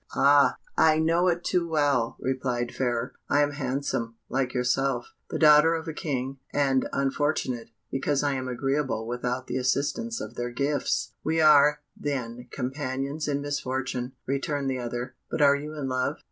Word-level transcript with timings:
"Ah! 0.15 0.55
I 0.75 0.97
know 0.97 1.27
it 1.27 1.43
too 1.43 1.69
well," 1.69 2.17
replied 2.19 2.73
Fairer; 2.73 3.13
"I 3.29 3.43
am 3.43 3.51
handsome, 3.51 4.15
like 4.29 4.51
yourself, 4.51 5.13
the 5.29 5.37
daughter 5.37 5.75
of 5.75 5.87
a 5.87 5.93
King, 5.93 6.39
and 6.51 6.89
unfortunate, 6.91 7.69
because 7.91 8.23
I 8.23 8.33
am 8.33 8.47
agreeable 8.47 9.05
without 9.05 9.45
the 9.45 9.57
assistance 9.57 10.19
of 10.19 10.33
their 10.33 10.49
gifts." 10.49 11.13
"We 11.23 11.39
are, 11.39 11.81
then, 11.95 12.47
companions 12.51 13.27
in 13.27 13.41
misfortune," 13.41 14.13
returned 14.25 14.71
the 14.71 14.79
other. 14.79 15.13
"But 15.29 15.43
are 15.43 15.55
you 15.55 15.75
in 15.75 15.87
love?" 15.87 16.17